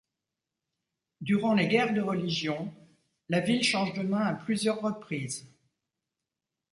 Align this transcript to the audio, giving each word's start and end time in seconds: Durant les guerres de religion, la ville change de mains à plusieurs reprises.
Durant 1.21 1.53
les 1.53 1.67
guerres 1.67 1.93
de 1.93 2.01
religion, 2.01 2.73
la 3.29 3.39
ville 3.39 3.61
change 3.61 3.93
de 3.93 4.01
mains 4.01 4.25
à 4.25 4.33
plusieurs 4.33 4.81
reprises. 4.81 5.45